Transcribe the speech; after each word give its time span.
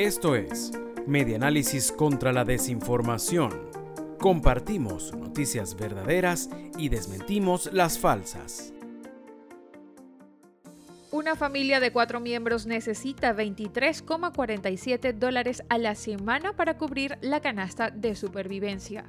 Esto 0.00 0.34
es 0.34 0.72
Medianálisis 1.06 1.92
contra 1.92 2.32
la 2.32 2.46
Desinformación. 2.46 3.70
Compartimos 4.18 5.14
noticias 5.14 5.76
verdaderas 5.76 6.48
y 6.78 6.88
desmentimos 6.88 7.70
las 7.70 7.98
falsas. 7.98 8.72
Una 11.10 11.36
familia 11.36 11.80
de 11.80 11.92
cuatro 11.92 12.18
miembros 12.18 12.64
necesita 12.64 13.36
23,47 13.36 15.12
dólares 15.12 15.62
a 15.68 15.76
la 15.76 15.94
semana 15.94 16.54
para 16.54 16.78
cubrir 16.78 17.18
la 17.20 17.40
canasta 17.40 17.90
de 17.90 18.14
supervivencia. 18.14 19.04